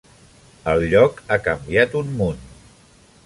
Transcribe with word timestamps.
El 0.71 0.85
lloc 0.93 1.19
ha 1.29 1.37
canviat 1.49 1.97
un 2.01 2.09
munt. 2.23 2.43